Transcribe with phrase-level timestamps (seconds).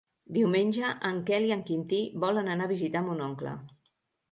[0.35, 3.57] Diumenge en Quel i en Quintí volen anar a visitar mon oncle.